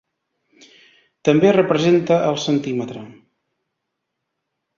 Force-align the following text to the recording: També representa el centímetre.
També 1.29 1.51
representa 1.57 2.17
el 2.31 2.41
centímetre. 2.47 3.05